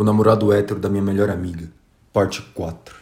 [0.00, 1.70] O namorado hétero da minha melhor amiga.
[2.10, 2.96] Parte 4.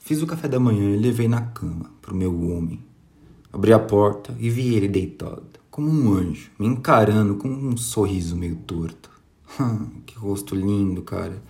[0.00, 2.82] Fiz o café da manhã e levei na cama pro meu homem.
[3.52, 8.34] Abri a porta e vi ele deitado, como um anjo, me encarando com um sorriso
[8.34, 9.12] meio torto.
[10.04, 11.40] que rosto lindo, cara.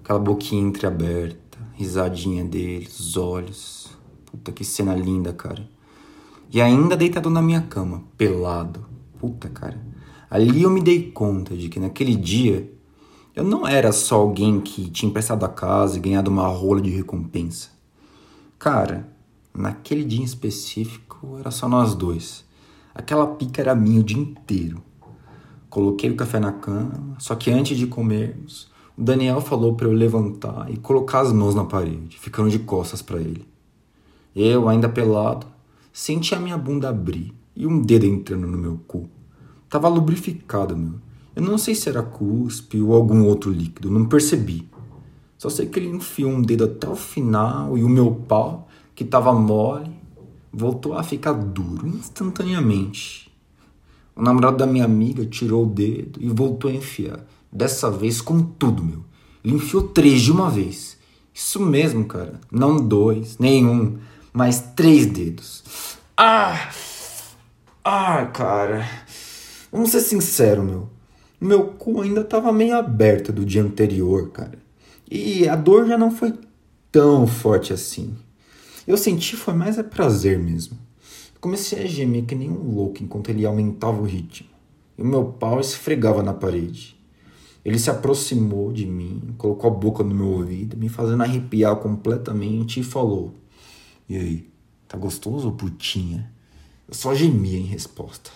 [0.00, 3.90] Aquela boquinha entreaberta, risadinha dele, os olhos.
[4.26, 5.68] Puta que cena linda, cara.
[6.48, 8.86] E ainda deitado na minha cama, pelado.
[9.18, 9.93] Puta, cara.
[10.34, 12.68] Ali eu me dei conta de que naquele dia
[13.36, 16.90] eu não era só alguém que tinha emprestado a casa e ganhado uma rola de
[16.90, 17.68] recompensa.
[18.58, 19.08] Cara,
[19.56, 22.44] naquele dia em específico era só nós dois.
[22.92, 24.82] Aquela pica era minha o dia inteiro.
[25.70, 29.92] Coloquei o café na cama, só que antes de comermos, o Daniel falou para eu
[29.92, 33.46] levantar e colocar as mãos na parede, ficando de costas para ele.
[34.34, 35.46] Eu, ainda pelado,
[35.92, 39.08] senti a minha bunda abrir e um dedo entrando no meu cu.
[39.74, 41.00] Tava lubrificado, meu.
[41.34, 44.68] Eu não sei se era cuspe ou algum outro líquido, não percebi.
[45.36, 49.04] Só sei que ele enfiou um dedo até o final e o meu pau, que
[49.04, 49.90] tava mole,
[50.52, 53.28] voltou a ficar duro instantaneamente.
[54.14, 57.26] O namorado da minha amiga tirou o dedo e voltou a enfiar.
[57.50, 59.04] Dessa vez com tudo, meu.
[59.42, 60.96] Ele enfiou três de uma vez.
[61.34, 62.40] Isso mesmo, cara.
[62.48, 63.98] Não dois, nenhum,
[64.32, 65.64] mas três dedos.
[66.16, 66.70] Ah!
[67.84, 68.88] Ah, cara.
[69.74, 70.88] Vamos ser sincero, meu.
[71.40, 74.56] Meu cu ainda tava meio aberto do dia anterior, cara.
[75.10, 76.32] E a dor já não foi
[76.92, 78.14] tão forte assim.
[78.86, 80.78] Eu senti foi mais a prazer mesmo.
[81.40, 84.48] Comecei a gemer que nem um louco enquanto ele aumentava o ritmo.
[84.96, 86.96] E o meu pau esfregava na parede.
[87.64, 92.78] Ele se aproximou de mim, colocou a boca no meu ouvido, me fazendo arrepiar completamente
[92.78, 93.34] e falou:
[94.08, 94.48] E aí,
[94.86, 96.32] tá gostoso, putinha?
[96.86, 98.30] Eu só gemia em resposta.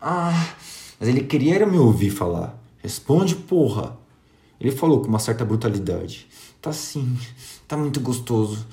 [0.00, 0.54] Ah,
[1.00, 2.58] mas ele queria me ouvir falar.
[2.78, 3.96] Responde, porra.
[4.60, 6.26] Ele falou com uma certa brutalidade.
[6.60, 7.16] Tá sim,
[7.68, 8.66] tá muito gostoso.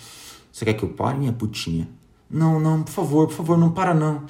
[0.52, 1.90] Você quer que eu pare, minha putinha?
[2.30, 4.24] Não, não, por favor, por favor, não para não.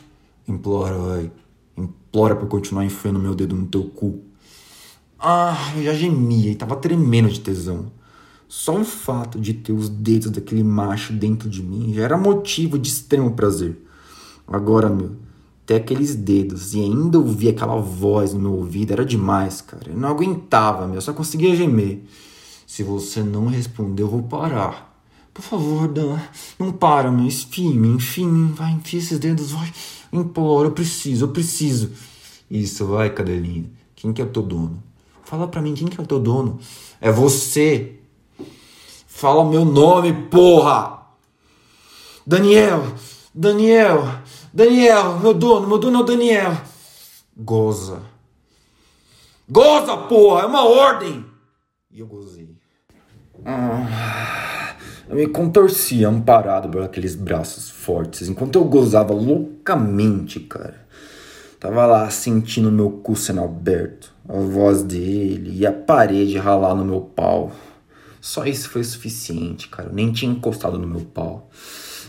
[0.48, 1.32] Implora, vai.
[1.78, 4.20] Implora pra continuar enfiando meu dedo no teu cu.
[5.20, 7.92] Ah, eu já gemia e tava tremendo de tesão.
[8.48, 12.78] Só o fato de ter os dedos daquele macho dentro de mim já era motivo
[12.78, 13.78] de extremo prazer.
[14.48, 15.16] Agora, meu,
[15.66, 19.92] ter aqueles dedos e ainda ouvir aquela voz no meu ouvido era demais, cara.
[19.92, 22.04] Eu não aguentava, meu, eu só conseguia gemer.
[22.68, 24.94] Se você não responder, eu vou parar.
[25.34, 26.20] Por favor, Dan,
[26.60, 27.26] não para, meu.
[27.26, 29.72] Enfim, enfim, vai, enfia esses dedos, vai.
[30.12, 31.92] Imploro, eu preciso, eu preciso.
[32.50, 33.66] Isso, vai, cadelinha.
[33.96, 34.84] Quem que é o teu dono?
[35.24, 36.60] Fala pra mim, quem que é o teu dono?
[37.02, 37.96] É você.
[39.08, 41.02] Fala o meu nome, porra!
[42.26, 42.94] Daniel!
[43.34, 44.22] Daniel!
[44.54, 46.56] Daniel, meu dono, meu dono é o Daniel.
[47.36, 48.04] Goza.
[49.50, 51.26] Goza, porra, é uma ordem.
[51.92, 52.56] E eu gozei.
[53.44, 54.76] Ah,
[55.10, 60.86] eu me contorcia amparado por aqueles braços fortes, enquanto eu gozava loucamente, cara.
[61.60, 66.86] Tava lá sentindo meu cu sendo aberto, a voz dele e a parede ralar no
[66.86, 67.52] meu pau.
[68.22, 69.90] Só isso foi suficiente, cara.
[69.90, 71.50] Eu nem tinha encostado no meu pau.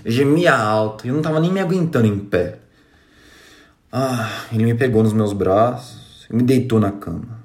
[0.04, 2.58] Gemia alto e eu não tava nem me aguentando em pé.
[3.90, 7.42] Ah, ele me pegou nos meus braços e me deitou na cama.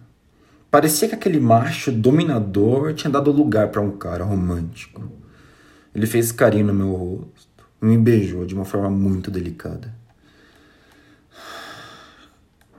[0.69, 5.09] Parecia que aquele macho dominador tinha dado lugar para um cara romântico.
[5.95, 9.93] Ele fez carinho no meu rosto e me beijou de uma forma muito delicada.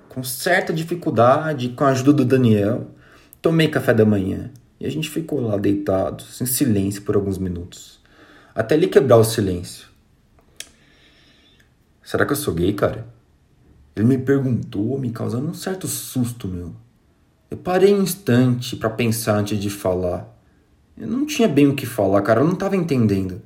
[0.09, 2.91] Com certa dificuldade, com a ajuda do Daniel,
[3.41, 8.00] tomei café da manhã e a gente ficou lá deitados, em silêncio por alguns minutos.
[8.61, 9.89] Até ele quebrar o silêncio.
[12.05, 13.09] Será que eu sou gay, cara?
[13.97, 16.75] Ele me perguntou, me causando um certo susto, meu.
[17.51, 20.29] Eu parei um instante para pensar antes de falar.
[20.95, 23.41] Eu não tinha bem o que falar, cara, eu não tava entendendo.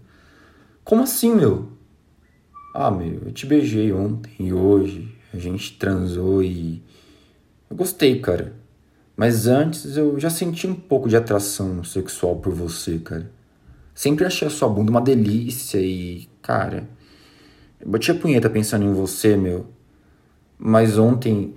[0.83, 1.69] Como assim, meu?
[2.75, 5.17] Ah, meu, eu te beijei ontem e hoje.
[5.33, 6.83] A gente transou e.
[7.71, 8.53] Eu gostei, cara.
[9.17, 13.31] Mas antes eu já senti um pouco de atração sexual por você, cara.
[13.95, 16.89] Sempre achei a sua bunda uma delícia e, cara,
[17.81, 19.67] eu bati a punheta pensando em você, meu.
[20.59, 21.55] Mas ontem.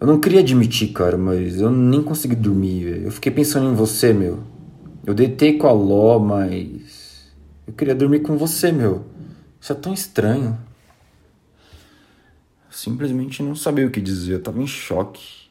[0.00, 3.04] Eu não queria admitir, cara, mas eu nem consegui dormir.
[3.04, 4.42] Eu fiquei pensando em você, meu.
[5.04, 7.30] Eu deitei com a Ló, mas.
[7.66, 9.04] Eu queria dormir com você, meu.
[9.60, 10.58] Isso é tão estranho.
[12.66, 15.49] Eu simplesmente não sabia o que dizer, eu tava em choque.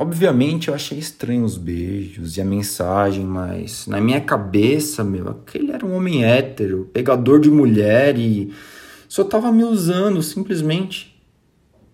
[0.00, 5.72] Obviamente eu achei estranho os beijos e a mensagem, mas na minha cabeça, meu, aquele
[5.72, 8.54] era um homem hétero, pegador de mulher e
[9.08, 11.20] só tava me usando simplesmente.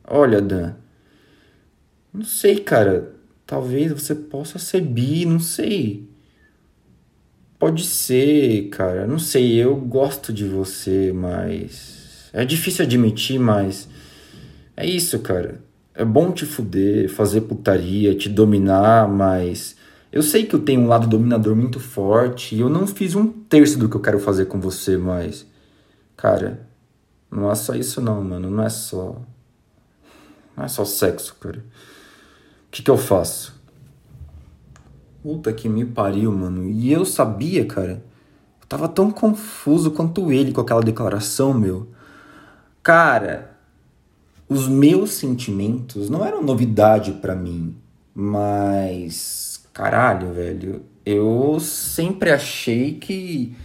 [0.07, 0.75] Olha, Dan,
[2.13, 3.15] não sei, cara.
[3.47, 6.07] Talvez você possa ser bi, não sei.
[7.59, 9.07] Pode ser, cara.
[9.07, 12.29] Não sei, eu gosto de você, mas.
[12.35, 13.89] É difícil admitir, mas.
[14.77, 15.65] É isso, cara.
[15.95, 19.77] É bom te fuder, fazer putaria, te dominar, mas.
[20.11, 23.27] Eu sei que eu tenho um lado dominador muito forte e eu não fiz um
[23.29, 25.47] terço do que eu quero fazer com você, mas.
[26.17, 26.67] Cara,
[27.31, 28.51] não é só isso, não, mano.
[28.51, 29.21] Não é só.
[30.57, 31.59] Não é só sexo, cara.
[31.59, 33.55] O que, que eu faço?
[35.23, 36.69] Puta que me pariu, mano.
[36.69, 38.05] E eu sabia, cara.
[38.61, 41.89] Eu tava tão confuso quanto ele com aquela declaração, meu.
[42.83, 43.54] Cara,
[44.49, 47.77] os meus sentimentos não eram novidade para mim,
[48.15, 53.57] mas caralho, velho, eu sempre achei que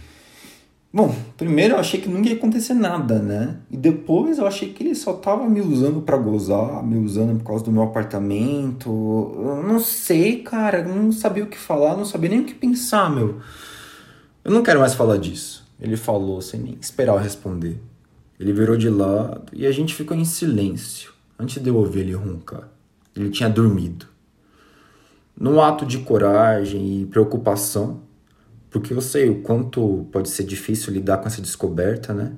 [0.92, 3.58] Bom, primeiro eu achei que nunca ia acontecer nada, né?
[3.70, 7.44] E depois eu achei que ele só tava me usando para gozar, me usando por
[7.44, 8.90] causa do meu apartamento.
[9.36, 13.08] Eu não sei, cara, não sabia o que falar, não sabia nem o que pensar,
[13.08, 13.36] meu.
[14.42, 15.64] Eu não quero mais falar disso.
[15.80, 17.80] Ele falou sem nem esperar eu responder.
[18.40, 22.14] Ele virou de lado e a gente ficou em silêncio antes de eu ouvir ele
[22.14, 22.70] roncar.
[23.14, 24.06] Ele tinha dormido.
[25.38, 28.00] Num ato de coragem e preocupação,
[28.70, 32.32] porque eu sei o quanto pode ser difícil lidar com essa descoberta, né?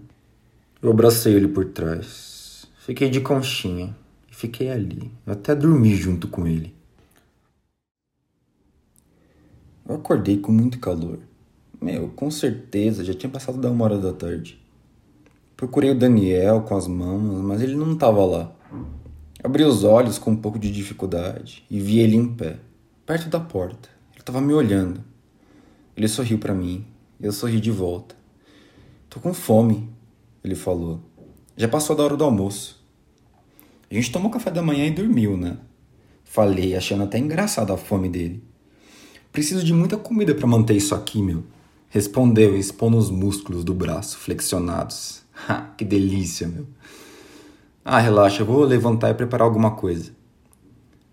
[0.82, 2.66] Eu abracei ele por trás.
[2.80, 3.96] Fiquei de conchinha
[4.28, 5.08] e fiquei ali.
[5.24, 6.74] Eu até dormi junto com ele.
[9.88, 11.20] Eu acordei com muito calor.
[11.80, 14.61] Meu, com certeza já tinha passado da uma hora da tarde.
[15.62, 18.52] Procurei o Daniel com as mãos, mas ele não estava lá.
[19.44, 22.58] Abri os olhos com um pouco de dificuldade e vi ele em pé,
[23.06, 23.88] perto da porta.
[24.10, 25.04] Ele estava me olhando.
[25.96, 26.84] Ele sorriu para mim
[27.20, 28.16] e eu sorri de volta.
[29.08, 29.88] Tô com fome,
[30.42, 31.00] ele falou.
[31.56, 32.84] Já passou da hora do almoço.
[33.88, 35.58] A gente tomou café da manhã e dormiu, né?
[36.24, 38.42] Falei, achando até engraçado a fome dele.
[39.30, 41.44] Preciso de muita comida para manter isso aqui, meu.
[41.88, 45.21] Respondeu, expondo os músculos do braço flexionados.
[45.48, 46.66] Ha, que delícia, meu.
[47.84, 50.12] Ah, relaxa, eu vou levantar e preparar alguma coisa.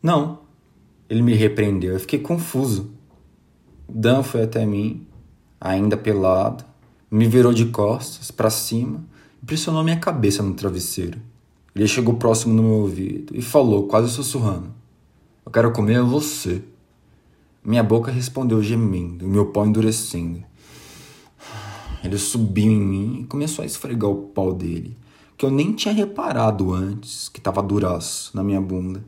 [0.02, 0.40] Não.
[1.10, 1.94] Ele me repreendeu.
[1.94, 2.92] Eu fiquei confuso.
[3.88, 5.08] Dan foi até mim,
[5.60, 6.64] ainda pelado,
[7.10, 9.04] me virou de costas para cima
[9.42, 11.20] e pressionou minha cabeça no travesseiro.
[11.76, 14.72] Ele chegou próximo no meu ouvido e falou, quase sussurrando:
[15.46, 16.62] Eu quero comer você.
[17.64, 20.44] Minha boca respondeu gemendo, meu pau endurecendo.
[22.04, 24.98] Ele subiu em mim e começou a esfregar o pau dele,
[25.38, 29.04] que eu nem tinha reparado antes que estava duraço na minha bunda,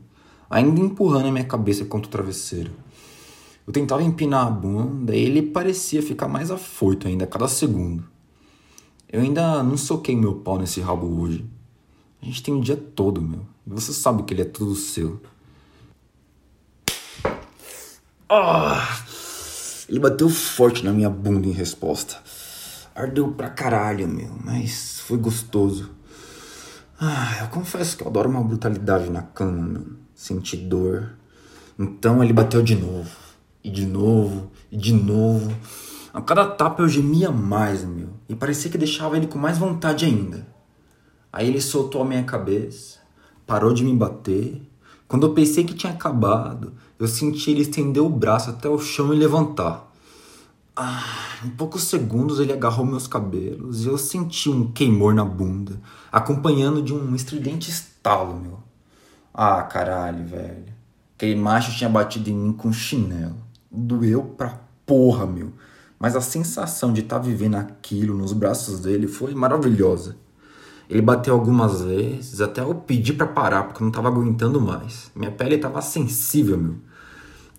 [0.48, 2.70] ainda empurrando a minha cabeça contra o travesseiro.
[3.66, 8.04] Eu tentava empinar a bunda e ele parecia ficar mais afoito ainda a cada segundo.
[9.08, 11.44] Eu ainda não soquei meu pau nesse rabo hoje.
[12.20, 13.46] A gente tem um dia todo, meu.
[13.66, 15.20] Você sabe que ele é tudo seu.
[18.28, 19.02] Ah!
[19.88, 22.22] Ele bateu forte na minha bunda em resposta.
[22.94, 25.90] Ardeu pra caralho, meu, mas foi gostoso.
[27.00, 29.86] Ah, eu confesso que eu adoro uma brutalidade na cama, meu.
[30.14, 31.14] Senti dor.
[31.78, 33.10] Então ele bateu de novo.
[33.64, 35.56] E de novo, e de novo.
[36.12, 38.10] A cada tapa eu gemia mais, meu.
[38.28, 40.46] E parecia que deixava ele com mais vontade ainda.
[41.32, 42.98] Aí ele soltou a minha cabeça,
[43.46, 44.60] parou de me bater.
[45.08, 49.14] Quando eu pensei que tinha acabado, eu senti ele estender o braço até o chão
[49.14, 49.91] e levantar.
[50.74, 55.80] Ah, em poucos segundos ele agarrou meus cabelos e eu senti um queimor na bunda,
[56.10, 58.58] acompanhando de um estridente estalo, meu.
[59.34, 60.72] Ah, caralho, velho.
[61.14, 65.52] Aquele macho tinha batido em mim com chinelo doeu pra porra, meu.
[65.98, 70.16] Mas a sensação de estar tá vivendo aquilo nos braços dele foi maravilhosa.
[70.90, 75.10] Ele bateu algumas vezes, até eu pedi para parar porque eu não tava aguentando mais.
[75.14, 76.74] Minha pele tava sensível, meu.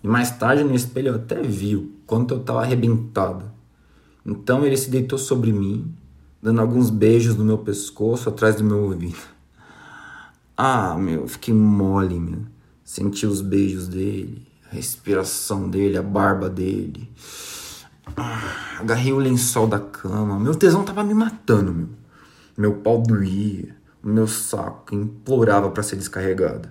[0.02, 3.50] E mais tarde no espelho eu até vi o quanto eu tava arrebentado.
[4.24, 5.94] Então ele se deitou sobre mim,
[6.42, 9.16] dando alguns beijos no meu pescoço, atrás do meu ouvido.
[10.56, 12.42] Ah, meu, fiquei mole, meu.
[12.84, 17.10] Senti os beijos dele a respiração dele, a barba dele.
[18.16, 20.38] Ah, agarrei o lençol da cama.
[20.38, 21.88] Meu tesão tava me matando, meu.
[22.56, 23.76] Meu pau doía.
[24.02, 26.68] O meu saco implorava para ser descarregado.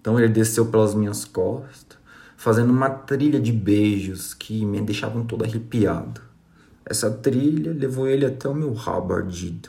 [0.00, 1.97] Então ele desceu pelas minhas costas,
[2.38, 6.20] fazendo uma trilha de beijos que me deixavam todo arrepiado.
[6.86, 9.68] Essa trilha levou ele até o meu rabo ardido.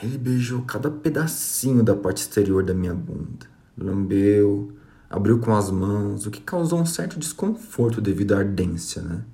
[0.00, 3.46] Ele beijou cada pedacinho da parte exterior da minha bunda.
[3.76, 4.72] Lambeu,
[5.10, 9.24] abriu com as mãos, o que causou um certo desconforto devido à ardência, né?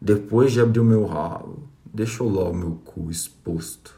[0.00, 3.94] Depois de abrir o meu rabo, deixou lá o meu cu exposto.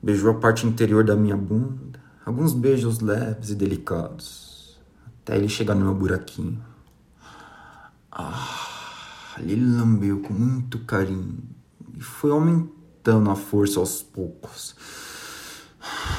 [0.00, 4.51] Beijou a parte interior da minha bunda, Alguns beijos leves e delicados.
[5.22, 6.60] Até ele chegar no meu buraquinho.
[8.10, 11.38] Ah, ele lambeu com muito carinho.
[11.96, 14.74] E foi aumentando a força aos poucos.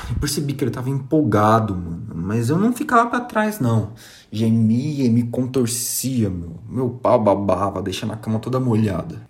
[0.09, 2.13] Eu percebi que ele tava empolgado, mano.
[2.15, 3.93] Mas eu não ficava para trás, não.
[4.31, 6.59] Gemia e me contorcia, meu.
[6.67, 9.27] Meu pau babava, deixando a cama toda molhada.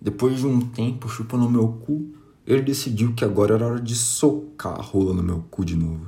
[0.00, 2.12] Depois de um tempo chupando meu cu,
[2.46, 6.06] ele decidiu que agora era hora de socar a rola no meu cu de novo.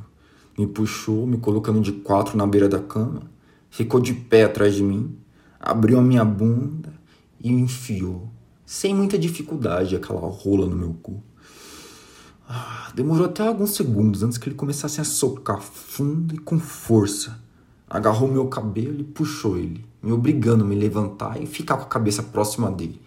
[0.57, 3.23] Me puxou, me colocando de quatro na beira da cama,
[3.71, 5.17] ficou de pé atrás de mim,
[5.59, 6.93] abriu a minha bunda
[7.41, 8.31] e enfiou,
[8.65, 11.23] sem muita dificuldade, aquela rola no meu cu.
[12.49, 17.43] Ah, demorou até alguns segundos antes que ele começasse a socar fundo e com força.
[17.89, 21.89] Agarrou meu cabelo e puxou ele, me obrigando a me levantar e ficar com a
[21.89, 23.01] cabeça próxima dele.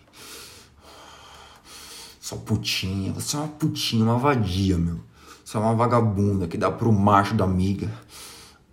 [2.20, 5.00] Sua putinha, você é uma putinha, uma vadia, meu.
[5.48, 7.90] Você é uma vagabunda que dá pro macho da amiga.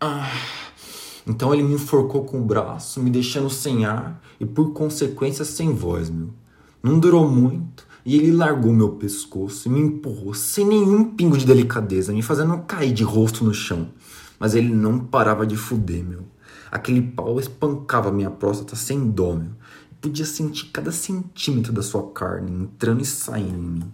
[0.00, 0.28] Ah.
[1.25, 5.73] Então ele me enforcou com o braço, me deixando sem ar e por consequência sem
[5.73, 6.31] voz, meu.
[6.83, 11.47] Não durou muito e ele largou meu pescoço e me empurrou sem nenhum pingo de
[11.47, 13.90] delicadeza, me fazendo cair de rosto no chão.
[14.37, 16.25] Mas ele não parava de fuder, meu.
[16.73, 19.52] Aquele pau espancava minha próstata sem dó, meu.
[20.00, 23.93] podia sentir cada centímetro da sua carne entrando e saindo em mim.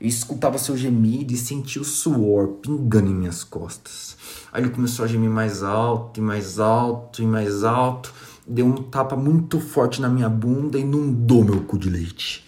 [0.00, 4.16] Eu escutava seu gemido e sentia o suor pingando em minhas costas.
[4.50, 8.14] Aí ele começou a gemir mais alto e mais alto e mais alto.
[8.46, 12.42] Deu um tapa muito forte na minha bunda e inundou meu cu de leite.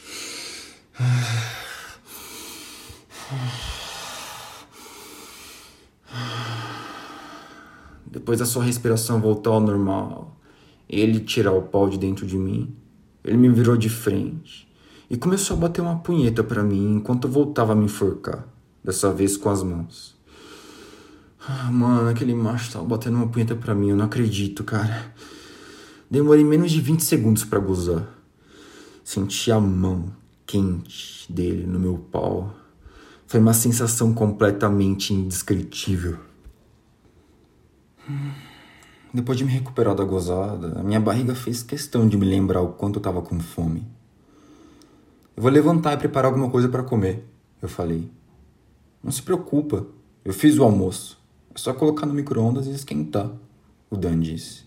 [8.06, 10.40] Depois a sua respiração voltou ao normal,
[10.88, 12.74] ele tirar o pau de dentro de mim,
[13.24, 14.71] ele me virou de frente
[15.12, 18.48] e começou a bater uma punheta para mim enquanto eu voltava a me enforcar,
[18.82, 20.16] dessa vez com as mãos.
[21.46, 25.12] Ah, mano, aquele macho tava batendo uma punheta pra mim, eu não acredito, cara.
[26.10, 28.08] Demorei menos de 20 segundos para gozar.
[29.04, 30.10] Senti a mão
[30.46, 32.54] quente dele no meu pau.
[33.26, 36.16] Foi uma sensação completamente indescritível.
[39.12, 42.72] Depois de me recuperar da gozada, a minha barriga fez questão de me lembrar o
[42.72, 43.86] quanto eu tava com fome.
[45.36, 47.24] Eu vou levantar e preparar alguma coisa para comer,
[47.60, 48.10] eu falei.
[49.02, 49.86] Não se preocupa,
[50.24, 51.20] eu fiz o almoço.
[51.54, 53.30] É só colocar no micro-ondas e esquentar,
[53.90, 54.64] o Dan disse.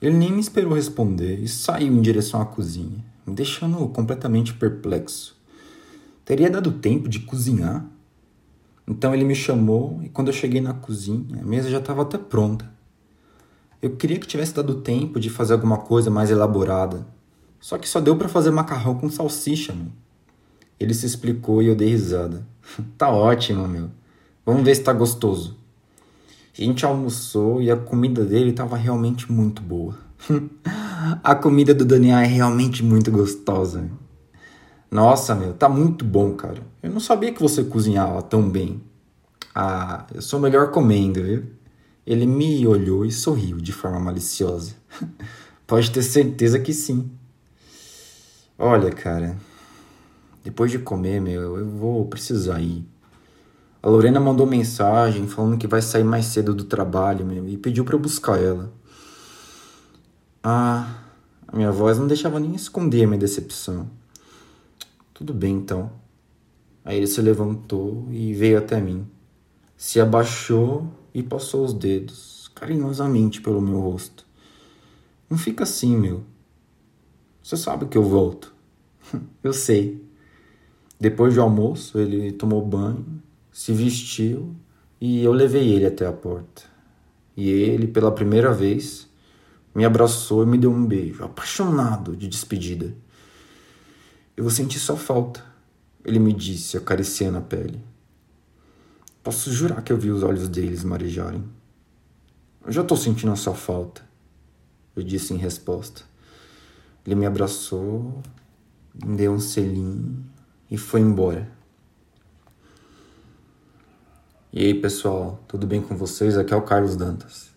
[0.00, 5.36] Ele nem me esperou responder e saiu em direção à cozinha me deixando completamente perplexo.
[6.24, 7.86] Teria dado tempo de cozinhar?
[8.86, 12.16] Então ele me chamou e quando eu cheguei na cozinha, a mesa já estava até
[12.16, 12.70] pronta.
[13.80, 17.06] Eu queria que tivesse dado tempo de fazer alguma coisa mais elaborada.
[17.60, 19.88] Só que só deu para fazer macarrão com salsicha, meu.
[20.78, 22.46] Ele se explicou e eu dei risada.
[22.96, 23.90] tá ótimo, meu.
[24.44, 25.56] Vamos ver se tá gostoso.
[26.58, 29.96] A gente almoçou e a comida dele estava realmente muito boa.
[31.22, 33.88] A comida do Daniel é realmente muito gostosa.
[34.90, 36.60] Nossa, meu, tá muito bom, cara.
[36.82, 38.82] Eu não sabia que você cozinhava tão bem.
[39.54, 41.44] Ah, eu sou melhor comendo, viu?
[42.06, 44.74] Ele me olhou e sorriu de forma maliciosa.
[45.66, 47.10] Pode ter certeza que sim.
[48.60, 49.36] Olha, cara,
[50.42, 52.84] depois de comer, meu, eu vou precisar ir.
[53.80, 57.84] A Lorena mandou mensagem falando que vai sair mais cedo do trabalho, meu, e pediu
[57.84, 58.72] para eu buscar ela.
[60.42, 61.04] Ah,
[61.46, 63.88] a minha voz não deixava nem esconder a minha decepção.
[65.14, 65.92] Tudo bem então.
[66.84, 69.06] Aí ele se levantou e veio até mim.
[69.76, 74.26] Se abaixou e passou os dedos carinhosamente pelo meu rosto.
[75.30, 76.24] Não fica assim, meu.
[77.48, 78.52] Você sabe que eu volto.
[79.42, 80.06] eu sei.
[81.00, 84.54] Depois do almoço, ele tomou banho, se vestiu
[85.00, 86.64] e eu levei ele até a porta.
[87.34, 89.08] E ele, pela primeira vez,
[89.74, 92.94] me abraçou e me deu um beijo, apaixonado de despedida.
[94.36, 95.42] Eu vou sentir sua falta,
[96.04, 97.82] ele me disse, acariciando a pele.
[99.22, 101.42] Posso jurar que eu vi os olhos deles marejarem.
[102.66, 104.02] Eu já tô sentindo a sua falta,
[104.94, 106.02] eu disse em resposta.
[107.08, 108.20] Ele me abraçou,
[109.02, 110.22] me deu um selinho
[110.70, 111.50] e foi embora.
[114.52, 116.36] E aí, pessoal, tudo bem com vocês?
[116.36, 117.48] Aqui é o Carlos Dantas.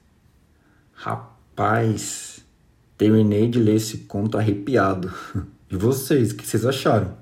[0.94, 2.46] Rapaz
[2.98, 5.14] terminei de ler esse conto arrepiado.
[5.70, 7.18] E vocês, o que vocês acharam?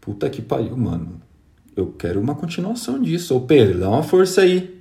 [0.00, 1.20] Puta que pariu, mano.
[1.74, 3.36] Eu quero uma continuação disso.
[3.36, 4.79] Ô Pedro, dá uma força aí.